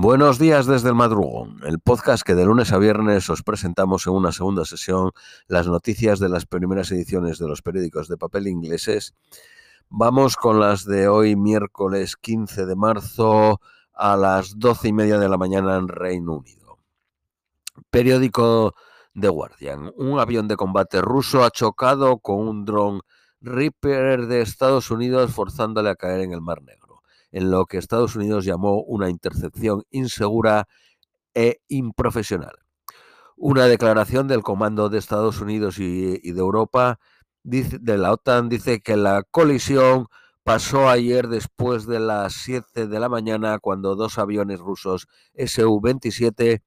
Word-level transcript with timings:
Buenos 0.00 0.38
días 0.38 0.66
desde 0.66 0.90
el 0.90 0.94
madrugón, 0.94 1.58
el 1.66 1.80
podcast 1.80 2.22
que 2.22 2.36
de 2.36 2.44
lunes 2.44 2.72
a 2.72 2.78
viernes 2.78 3.28
os 3.30 3.42
presentamos 3.42 4.06
en 4.06 4.12
una 4.12 4.30
segunda 4.30 4.64
sesión 4.64 5.10
las 5.48 5.66
noticias 5.66 6.20
de 6.20 6.28
las 6.28 6.46
primeras 6.46 6.92
ediciones 6.92 7.40
de 7.40 7.48
los 7.48 7.62
periódicos 7.62 8.06
de 8.06 8.16
papel 8.16 8.46
ingleses. 8.46 9.16
Vamos 9.88 10.36
con 10.36 10.60
las 10.60 10.84
de 10.84 11.08
hoy, 11.08 11.34
miércoles 11.34 12.14
15 12.14 12.64
de 12.64 12.76
marzo, 12.76 13.60
a 13.92 14.16
las 14.16 14.56
doce 14.60 14.86
y 14.86 14.92
media 14.92 15.18
de 15.18 15.28
la 15.28 15.36
mañana 15.36 15.74
en 15.74 15.88
Reino 15.88 16.34
Unido. 16.34 16.78
Periódico 17.90 18.76
The 19.20 19.30
Guardian. 19.30 19.92
Un 19.96 20.20
avión 20.20 20.46
de 20.46 20.54
combate 20.54 21.02
ruso 21.02 21.42
ha 21.42 21.50
chocado 21.50 22.20
con 22.20 22.46
un 22.46 22.64
dron 22.64 23.00
Reaper 23.40 24.28
de 24.28 24.42
Estados 24.42 24.92
Unidos 24.92 25.32
forzándole 25.32 25.90
a 25.90 25.96
caer 25.96 26.20
en 26.20 26.32
el 26.32 26.40
Mar 26.40 26.62
Negro 26.62 26.87
en 27.32 27.50
lo 27.50 27.66
que 27.66 27.78
Estados 27.78 28.16
Unidos 28.16 28.44
llamó 28.44 28.82
una 28.82 29.10
intercepción 29.10 29.84
insegura 29.90 30.66
e 31.34 31.60
improfesional. 31.68 32.56
Una 33.36 33.66
declaración 33.66 34.26
del 34.26 34.42
Comando 34.42 34.88
de 34.88 34.98
Estados 34.98 35.40
Unidos 35.40 35.78
y, 35.78 36.32
de 36.32 36.40
Europa 36.40 36.98
de 37.44 37.98
la 37.98 38.12
OTAN 38.12 38.48
dice 38.48 38.80
que 38.80 38.96
la 38.96 39.22
colisión 39.22 40.08
pasó 40.42 40.88
ayer 40.88 41.28
después 41.28 41.86
de 41.86 42.00
las 42.00 42.32
7 42.34 42.88
de 42.88 43.00
la 43.00 43.08
mañana 43.08 43.58
cuando 43.58 43.94
dos 43.94 44.18
aviones 44.18 44.58
rusos 44.60 45.06
Su-27 45.34 46.62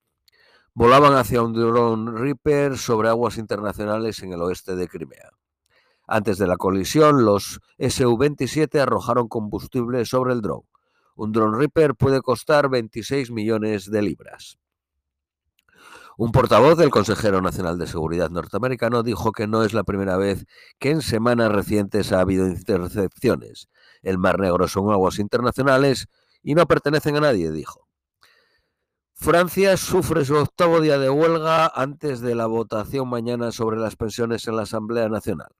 volaban 0.74 1.14
hacia 1.16 1.42
un 1.42 1.54
dron 1.54 2.16
Reaper 2.16 2.78
sobre 2.78 3.10
aguas 3.10 3.38
internacionales 3.38 4.22
en 4.24 4.34
el 4.34 4.42
oeste 4.42 4.76
de 4.76 4.88
Crimea. 4.88 5.32
Antes 6.14 6.38
de 6.38 6.46
la 6.46 6.58
colisión, 6.58 7.24
los 7.24 7.62
Su-27 7.80 8.82
arrojaron 8.82 9.30
combustible 9.30 10.04
sobre 10.04 10.34
el 10.34 10.42
dron. 10.42 10.64
Un 11.16 11.32
drone 11.32 11.58
Reaper 11.58 11.96
puede 11.96 12.22
costar 12.22 12.68
26 12.70 13.32
millones 13.32 13.90
de 13.90 14.02
libras. 14.02 14.60
Un 16.18 16.34
portavoz 16.34 16.78
del 16.78 16.90
Consejero 16.90 17.42
Nacional 17.42 17.78
de 17.78 17.88
Seguridad 17.88 18.30
norteamericano 18.30 19.04
dijo 19.04 19.32
que 19.32 19.48
no 19.48 19.64
es 19.64 19.74
la 19.74 19.86
primera 19.86 20.18
vez 20.18 20.48
que 20.80 20.90
en 20.90 21.02
semanas 21.02 21.50
recientes 21.50 22.12
ha 22.12 22.20
habido 22.20 22.46
intercepciones. 22.46 23.70
El 24.02 24.18
Mar 24.18 24.38
Negro 24.38 24.68
son 24.68 24.92
aguas 24.92 25.18
internacionales 25.18 26.10
y 26.44 26.56
no 26.56 26.68
pertenecen 26.68 27.16
a 27.16 27.22
nadie, 27.22 27.52
dijo. 27.52 27.88
Francia 29.14 29.78
sufre 29.78 30.26
su 30.26 30.36
octavo 30.36 30.82
día 30.82 31.00
de 31.00 31.10
huelga 31.10 31.72
antes 31.74 32.20
de 32.20 32.36
la 32.36 32.48
votación 32.48 33.08
mañana 33.08 33.54
sobre 33.54 33.78
las 33.78 33.96
pensiones 33.96 34.46
en 34.50 34.58
la 34.58 34.64
Asamblea 34.64 35.08
Nacional. 35.08 35.56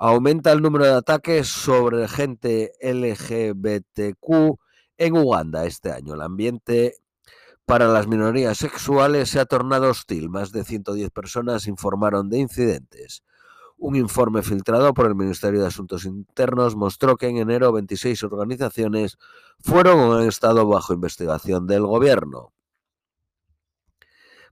Aumenta 0.00 0.52
el 0.52 0.62
número 0.62 0.84
de 0.84 0.92
ataques 0.92 1.48
sobre 1.48 2.06
gente 2.06 2.72
LGBTQ 2.80 4.56
en 4.96 5.16
Uganda 5.16 5.66
este 5.66 5.90
año. 5.90 6.14
El 6.14 6.22
ambiente 6.22 6.94
para 7.66 7.88
las 7.88 8.06
minorías 8.06 8.58
sexuales 8.58 9.28
se 9.30 9.40
ha 9.40 9.44
tornado 9.44 9.90
hostil. 9.90 10.30
Más 10.30 10.52
de 10.52 10.62
110 10.62 11.10
personas 11.10 11.66
informaron 11.66 12.30
de 12.30 12.38
incidentes. 12.38 13.24
Un 13.76 13.96
informe 13.96 14.42
filtrado 14.42 14.94
por 14.94 15.06
el 15.06 15.16
Ministerio 15.16 15.60
de 15.62 15.66
Asuntos 15.66 16.04
Internos 16.04 16.76
mostró 16.76 17.16
que 17.16 17.26
en 17.26 17.38
enero 17.38 17.72
26 17.72 18.22
organizaciones 18.22 19.18
fueron 19.58 19.98
o 19.98 20.16
han 20.16 20.28
estado 20.28 20.64
bajo 20.68 20.94
investigación 20.94 21.66
del 21.66 21.82
gobierno. 21.82 22.52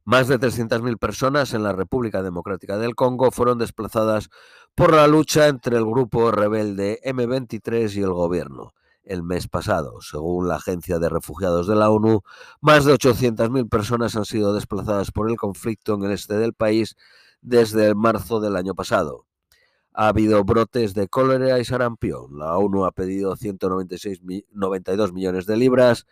Más 0.07 0.29
de 0.29 0.39
300.000 0.39 0.99
personas 0.99 1.53
en 1.53 1.65
la 1.65 1.73
República 1.73 2.23
Democrática 2.23 2.79
del 2.79 2.95
Congo 2.95 3.33
fueron 3.33 3.59
desplazadas 3.59 4.29
por 4.77 4.95
la 4.95 5.09
lucha 5.09 5.49
entre 5.49 5.77
el 5.77 5.85
grupo 5.85 6.31
rebelde 6.31 7.01
M23 7.05 7.93
y 7.97 8.03
el 8.03 8.13
gobierno. 8.13 8.73
El 9.03 9.25
mes 9.25 9.49
pasado, 9.49 10.01
según 10.03 10.47
la 10.47 10.57
Agencia 10.57 11.01
de 11.01 11.09
Refugiados 11.09 11.67
de 11.67 11.75
la 11.75 11.91
ONU, 11.91 12.23
más 12.61 12.85
de 12.85 12.95
800.000 12.95 13.69
personas 13.69 14.15
han 14.15 14.25
sido 14.25 14.55
desplazadas 14.55 15.11
por 15.11 15.29
el 15.29 15.37
conflicto 15.37 15.95
en 15.95 16.05
el 16.05 16.13
este 16.13 16.37
del 16.37 16.55
país 16.55 16.95
desde 17.41 17.97
marzo 17.97 18.39
del 18.39 18.55
año 18.55 18.77
pasado. 18.77 19.27
Ha 19.93 20.07
habido 20.07 20.45
brotes 20.45 20.95
de 20.95 21.09
cólera 21.09 21.59
y 21.59 21.65
sarampión. 21.65 22.39
La 22.39 22.57
ONU 22.57 22.85
ha 22.85 22.93
pedido 22.93 23.35
196 23.35 24.21
92 24.53 25.13
millones 25.13 25.47
de 25.47 25.57
libras, 25.57 26.07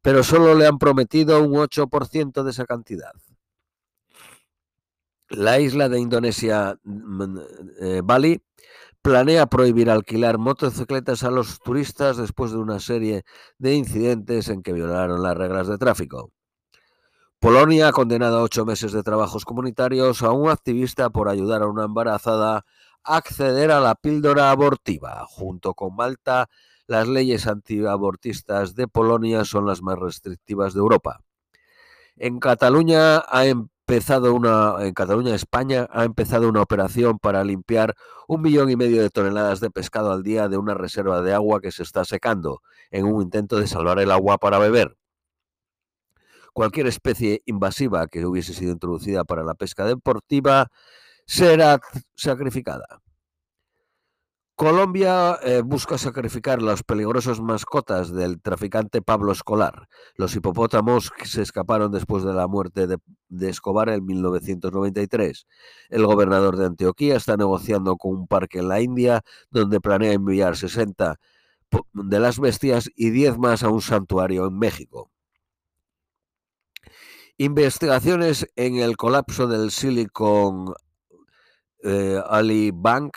pero 0.00 0.24
solo 0.24 0.54
le 0.54 0.66
han 0.66 0.78
prometido 0.78 1.42
un 1.42 1.52
8% 1.52 2.42
de 2.42 2.50
esa 2.50 2.64
cantidad. 2.64 3.12
La 5.36 5.58
isla 5.58 5.88
de 5.88 6.00
Indonesia, 6.00 6.78
mm, 6.84 7.38
eh, 7.80 8.00
Bali, 8.04 8.42
planea 9.02 9.46
prohibir 9.46 9.90
alquilar 9.90 10.38
motocicletas 10.38 11.24
a 11.24 11.30
los 11.30 11.60
turistas 11.60 12.16
después 12.16 12.52
de 12.52 12.58
una 12.58 12.80
serie 12.80 13.24
de 13.58 13.74
incidentes 13.74 14.48
en 14.48 14.62
que 14.62 14.72
violaron 14.72 15.22
las 15.22 15.36
reglas 15.36 15.68
de 15.68 15.78
tráfico. 15.78 16.32
Polonia 17.38 17.88
ha 17.88 17.92
condenado 17.92 18.38
a 18.38 18.42
ocho 18.42 18.64
meses 18.64 18.92
de 18.92 19.02
trabajos 19.02 19.44
comunitarios 19.44 20.22
a 20.22 20.32
un 20.32 20.48
activista 20.48 21.10
por 21.10 21.28
ayudar 21.28 21.62
a 21.62 21.66
una 21.66 21.84
embarazada 21.84 22.64
a 23.04 23.16
acceder 23.16 23.70
a 23.70 23.80
la 23.80 23.94
píldora 23.94 24.50
abortiva. 24.50 25.26
Junto 25.28 25.74
con 25.74 25.94
Malta, 25.94 26.48
las 26.86 27.06
leyes 27.06 27.46
antiabortistas 27.46 28.74
de 28.74 28.88
Polonia 28.88 29.44
son 29.44 29.66
las 29.66 29.82
más 29.82 29.98
restrictivas 29.98 30.72
de 30.72 30.80
Europa. 30.80 31.20
En 32.16 32.38
Cataluña 32.40 33.18
ha 33.28 33.44
em-, 33.44 33.68
empezado 33.86 34.34
una, 34.34 34.76
en 34.80 34.94
Cataluña, 34.94 35.34
España, 35.34 35.86
ha 35.90 36.04
empezado 36.04 36.48
una 36.48 36.62
operación 36.62 37.18
para 37.18 37.44
limpiar 37.44 37.94
un 38.26 38.40
millón 38.40 38.70
y 38.70 38.76
medio 38.76 39.02
de 39.02 39.10
toneladas 39.10 39.60
de 39.60 39.70
pescado 39.70 40.10
al 40.10 40.22
día 40.22 40.48
de 40.48 40.56
una 40.56 40.72
reserva 40.72 41.20
de 41.20 41.34
agua 41.34 41.60
que 41.60 41.70
se 41.70 41.82
está 41.82 42.04
secando, 42.06 42.62
en 42.90 43.04
un 43.04 43.22
intento 43.22 43.58
de 43.58 43.66
salvar 43.66 43.98
el 43.98 44.10
agua 44.10 44.38
para 44.38 44.58
beber. 44.58 44.96
Cualquier 46.54 46.86
especie 46.86 47.42
invasiva 47.44 48.06
que 48.06 48.24
hubiese 48.24 48.54
sido 48.54 48.72
introducida 48.72 49.24
para 49.24 49.44
la 49.44 49.54
pesca 49.54 49.84
deportiva 49.84 50.68
será 51.26 51.80
sacrificada. 52.14 53.03
Colombia 54.56 55.36
eh, 55.42 55.62
busca 55.62 55.98
sacrificar 55.98 56.62
las 56.62 56.84
peligrosas 56.84 57.40
mascotas 57.40 58.14
del 58.14 58.40
traficante 58.40 59.02
Pablo 59.02 59.32
Escolar. 59.32 59.88
Los 60.14 60.36
hipopótamos 60.36 61.10
que 61.10 61.26
se 61.26 61.42
escaparon 61.42 61.90
después 61.90 62.22
de 62.22 62.34
la 62.34 62.46
muerte 62.46 62.86
de, 62.86 62.98
Escobar 63.48 63.88
en 63.88 64.06
1993. 64.06 65.48
El 65.90 66.06
gobernador 66.06 66.56
de 66.56 66.66
Antioquía 66.66 67.16
está 67.16 67.36
negociando 67.36 67.96
con 67.96 68.14
un 68.14 68.26
parque 68.28 68.60
en 68.60 68.68
la 68.68 68.80
India 68.80 69.24
donde 69.50 69.80
planea 69.80 70.12
enviar 70.12 70.56
60 70.56 71.18
de 71.92 72.20
las 72.20 72.38
bestias 72.38 72.88
y 72.94 73.10
10 73.10 73.38
más 73.38 73.64
a 73.64 73.70
un 73.70 73.82
santuario 73.82 74.46
en 74.46 74.56
México. 74.56 75.10
Investigaciones 77.38 78.46
en 78.54 78.76
el 78.76 78.96
colapso 78.96 79.48
del 79.48 79.72
Silicon 79.72 80.74
eh, 81.82 82.70
Bank 82.72 83.16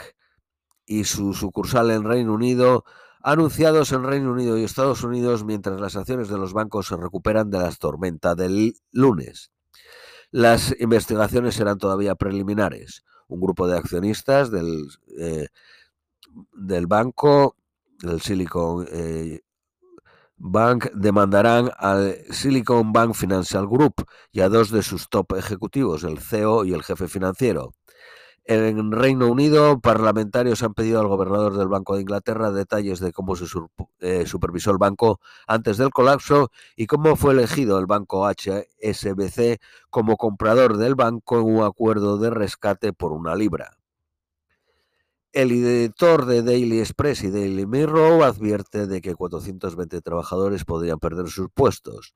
y 0.87 1.03
su 1.03 1.33
sucursal 1.33 1.91
en 1.91 2.03
Reino 2.03 2.33
Unido, 2.33 2.85
anunciados 3.21 3.91
en 3.91 4.03
Reino 4.03 4.31
Unido 4.31 4.57
y 4.57 4.63
Estados 4.63 5.03
Unidos 5.03 5.43
mientras 5.43 5.79
las 5.79 5.95
acciones 5.95 6.29
de 6.29 6.37
los 6.37 6.53
bancos 6.53 6.87
se 6.87 6.95
recuperan 6.95 7.51
de 7.51 7.59
las 7.59 7.77
tormentas 7.77 8.35
del 8.37 8.73
lunes. 8.91 9.51
Las 10.31 10.73
investigaciones 10.79 11.55
serán 11.55 11.77
todavía 11.77 12.15
preliminares. 12.15 13.03
Un 13.27 13.41
grupo 13.41 13.67
de 13.67 13.77
accionistas 13.77 14.49
del, 14.49 14.87
eh, 15.19 15.47
del 16.53 16.87
banco, 16.87 17.55
del 17.99 18.21
Silicon 18.21 18.87
eh, 18.89 19.41
Bank, 20.37 20.91
demandarán 20.93 21.71
al 21.77 22.15
Silicon 22.29 22.93
Bank 22.93 23.13
Financial 23.13 23.67
Group 23.67 24.05
y 24.31 24.39
a 24.39 24.49
dos 24.49 24.69
de 24.69 24.83
sus 24.83 25.09
top 25.09 25.33
ejecutivos, 25.35 26.03
el 26.03 26.19
CEO 26.19 26.63
y 26.63 26.73
el 26.73 26.83
jefe 26.83 27.07
financiero. 27.07 27.73
En 28.49 28.93
Reino 28.93 29.27
Unido, 29.27 29.81
parlamentarios 29.81 30.63
han 30.63 30.73
pedido 30.73 31.01
al 31.01 31.07
gobernador 31.07 31.57
del 31.57 31.67
Banco 31.67 31.95
de 31.95 32.01
Inglaterra 32.03 32.49
detalles 32.49 33.01
de 33.01 33.11
cómo 33.11 33.35
se 33.35 33.43
eh, 33.99 34.25
supervisó 34.25 34.71
el 34.71 34.77
banco 34.77 35.19
antes 35.47 35.75
del 35.75 35.89
colapso 35.89 36.49
y 36.77 36.87
cómo 36.87 37.17
fue 37.17 37.33
elegido 37.33 37.77
el 37.77 37.87
banco 37.87 38.25
HSBC 38.25 39.59
como 39.89 40.15
comprador 40.15 40.77
del 40.77 40.95
banco 40.95 41.39
en 41.39 41.57
un 41.57 41.63
acuerdo 41.65 42.17
de 42.19 42.29
rescate 42.29 42.93
por 42.93 43.11
una 43.11 43.35
libra. 43.35 43.77
El 45.33 45.51
editor 45.51 46.25
de 46.25 46.41
Daily 46.41 46.79
Express 46.79 47.25
y 47.25 47.31
Daily 47.31 47.65
Mirror 47.65 48.23
advierte 48.23 48.87
de 48.87 49.01
que 49.01 49.13
420 49.13 49.99
trabajadores 49.99 50.63
podrían 50.63 50.99
perder 50.99 51.27
sus 51.27 51.49
puestos. 51.53 52.15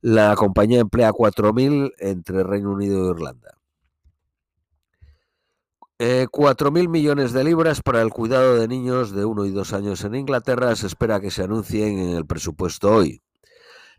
La 0.00 0.34
compañía 0.34 0.80
emplea 0.80 1.12
4.000 1.12 1.92
entre 1.98 2.42
Reino 2.42 2.72
Unido 2.72 3.06
e 3.06 3.10
Irlanda. 3.12 3.61
Eh, 6.04 6.26
4.000 6.28 6.88
millones 6.88 7.32
de 7.32 7.44
libras 7.44 7.80
para 7.80 8.02
el 8.02 8.10
cuidado 8.10 8.56
de 8.56 8.66
niños 8.66 9.12
de 9.12 9.24
1 9.24 9.46
y 9.46 9.52
2 9.52 9.72
años 9.72 10.02
en 10.02 10.16
Inglaterra 10.16 10.74
se 10.74 10.88
espera 10.88 11.20
que 11.20 11.30
se 11.30 11.44
anuncien 11.44 11.96
en 11.96 12.16
el 12.16 12.26
presupuesto 12.26 12.90
hoy. 12.90 13.22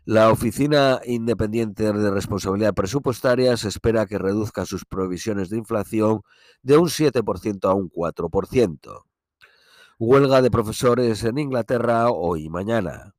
La 0.04 0.30
Oficina 0.30 1.00
Independiente 1.06 1.90
de 1.90 2.10
Responsabilidad 2.10 2.74
Presupuestaria 2.74 3.56
se 3.56 3.68
espera 3.68 4.04
que 4.04 4.18
reduzca 4.18 4.66
sus 4.66 4.84
provisiones 4.84 5.48
de 5.48 5.56
inflación 5.56 6.20
de 6.62 6.76
un 6.76 6.90
7% 6.90 7.70
a 7.70 7.72
un 7.72 7.88
4%. 7.88 9.04
Huelga 9.98 10.42
de 10.42 10.50
profesores 10.50 11.24
en 11.24 11.38
Inglaterra 11.38 12.10
hoy 12.10 12.44
y 12.44 12.50
mañana. 12.50 13.14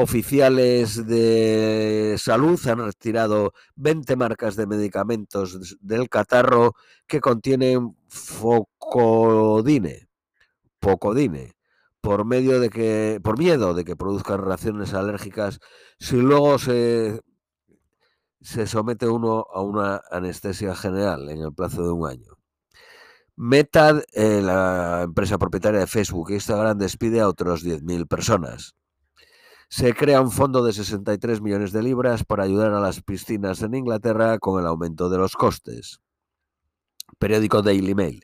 Oficiales 0.00 1.08
de 1.08 2.14
salud 2.18 2.64
han 2.68 2.78
retirado 2.78 3.52
20 3.74 4.14
marcas 4.14 4.54
de 4.54 4.68
medicamentos 4.68 5.76
del 5.80 6.08
catarro 6.08 6.76
que 7.08 7.20
contienen 7.20 7.96
focodine, 8.06 10.08
pocodine, 10.78 11.56
por 12.00 12.24
medio 12.24 12.60
de 12.60 12.70
que, 12.70 13.20
por 13.24 13.40
miedo 13.40 13.74
de 13.74 13.84
que 13.84 13.96
produzcan 13.96 14.40
reacciones 14.40 14.94
alérgicas, 14.94 15.58
si 15.98 16.18
luego 16.18 16.60
se, 16.60 17.20
se 18.40 18.68
somete 18.68 19.08
uno 19.08 19.46
a 19.52 19.62
una 19.62 20.00
anestesia 20.12 20.76
general 20.76 21.28
en 21.28 21.42
el 21.42 21.52
plazo 21.52 21.82
de 21.82 21.90
un 21.90 22.08
año. 22.08 22.38
Meta, 23.34 24.00
eh, 24.12 24.42
la 24.42 25.02
empresa 25.02 25.38
propietaria 25.38 25.80
de 25.80 25.88
Facebook 25.88 26.30
e 26.30 26.34
Instagram, 26.34 26.78
despide 26.78 27.20
a 27.20 27.28
otros 27.28 27.64
10.000 27.64 28.06
personas. 28.06 28.76
Se 29.70 29.92
crea 29.94 30.22
un 30.22 30.30
fondo 30.30 30.64
de 30.64 30.72
63 30.72 31.42
millones 31.42 31.72
de 31.72 31.82
libras 31.82 32.24
para 32.24 32.44
ayudar 32.44 32.72
a 32.72 32.80
las 32.80 33.02
piscinas 33.02 33.60
en 33.60 33.74
Inglaterra 33.74 34.38
con 34.38 34.58
el 34.60 34.66
aumento 34.66 35.10
de 35.10 35.18
los 35.18 35.34
costes. 35.34 36.00
Periódico 37.18 37.60
Daily 37.60 37.94
Mail. 37.94 38.22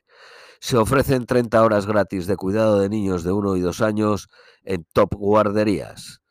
Se 0.61 0.79
ofrecen 0.79 1.27
30 1.27 1.63
horas 1.63 1.87
gratis 1.87 2.27
de 2.27 2.37
cuidado 2.37 2.81
de 2.81 2.89
niños 2.89 3.25
de 3.25 3.33
1 3.33 3.57
y 3.57 3.61
2 3.61 3.83
años 3.83 4.29
en 4.63 4.87
top 4.95 5.15
guarderías. 5.15 6.23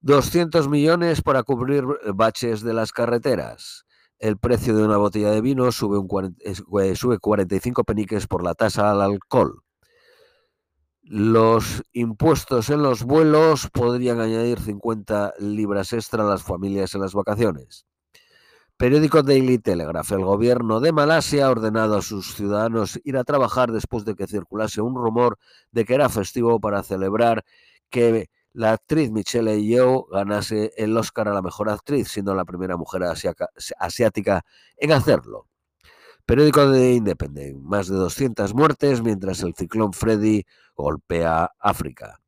200 0.00 0.68
millones 0.68 1.20
para 1.20 1.42
cubrir 1.42 1.84
baches 2.14 2.62
de 2.62 2.72
las 2.72 2.92
carreteras. 2.92 3.84
El 4.18 4.38
precio 4.38 4.74
de 4.74 4.84
una 4.84 4.96
botella 4.96 5.30
de 5.30 5.42
vino 5.42 5.70
sube, 5.70 5.98
un, 5.98 6.36
eh, 6.40 6.96
sube 6.96 7.18
45 7.18 7.84
peniques 7.84 8.26
por 8.26 8.42
la 8.42 8.54
tasa 8.54 8.90
al 8.90 9.02
alcohol. 9.02 9.62
Los 11.10 11.84
impuestos 11.94 12.68
en 12.68 12.82
los 12.82 13.02
vuelos 13.02 13.70
podrían 13.72 14.20
añadir 14.20 14.60
50 14.60 15.32
libras 15.38 15.94
extra 15.94 16.22
a 16.22 16.26
las 16.26 16.42
familias 16.42 16.94
en 16.94 17.00
las 17.00 17.14
vacaciones. 17.14 17.86
Periódico 18.76 19.22
Daily 19.22 19.58
Telegraph. 19.58 20.12
El 20.12 20.22
gobierno 20.26 20.80
de 20.80 20.92
Malasia 20.92 21.46
ha 21.46 21.50
ordenado 21.50 21.96
a 21.96 22.02
sus 22.02 22.34
ciudadanos 22.34 23.00
ir 23.04 23.16
a 23.16 23.24
trabajar 23.24 23.72
después 23.72 24.04
de 24.04 24.16
que 24.16 24.26
circulase 24.26 24.82
un 24.82 24.96
rumor 24.96 25.38
de 25.72 25.86
que 25.86 25.94
era 25.94 26.10
festivo 26.10 26.60
para 26.60 26.82
celebrar 26.82 27.42
que 27.88 28.28
la 28.52 28.72
actriz 28.72 29.10
Michelle 29.10 29.62
Yeoh 29.62 30.08
ganase 30.12 30.72
el 30.76 30.94
Oscar 30.94 31.28
a 31.28 31.32
la 31.32 31.40
mejor 31.40 31.70
actriz, 31.70 32.08
siendo 32.08 32.34
la 32.34 32.44
primera 32.44 32.76
mujer 32.76 33.04
asiática 33.78 34.44
en 34.76 34.92
hacerlo. 34.92 35.47
Periódico 36.28 36.68
de 36.68 36.92
Independent, 36.92 37.58
más 37.62 37.88
de 37.88 37.96
200 37.96 38.52
muertes 38.52 39.00
mientras 39.00 39.42
el 39.42 39.54
ciclón 39.54 39.94
Freddy 39.94 40.44
golpea 40.76 41.52
África. 41.58 42.20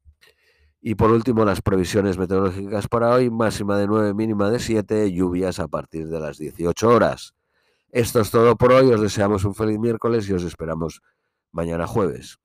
Y 0.80 0.94
por 0.94 1.10
último, 1.10 1.44
las 1.44 1.60
previsiones 1.60 2.16
meteorológicas 2.16 2.88
para 2.88 3.10
hoy, 3.10 3.28
máxima 3.28 3.76
de 3.76 3.86
9, 3.86 4.14
mínima 4.14 4.48
de 4.48 4.58
7, 4.58 5.12
lluvias 5.12 5.60
a 5.60 5.68
partir 5.68 6.08
de 6.08 6.18
las 6.18 6.38
18 6.38 6.88
horas. 6.88 7.34
Esto 7.90 8.22
es 8.22 8.30
todo 8.30 8.56
por 8.56 8.72
hoy, 8.72 8.90
os 8.90 9.02
deseamos 9.02 9.44
un 9.44 9.54
feliz 9.54 9.78
miércoles 9.78 10.26
y 10.30 10.32
os 10.32 10.44
esperamos 10.44 11.02
mañana 11.52 11.86
jueves. 11.86 12.39